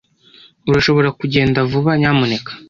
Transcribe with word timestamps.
Urashobora 0.69 1.09
kugenda 1.19 1.59
vuba, 1.69 1.91
nyamuneka? 1.99 2.51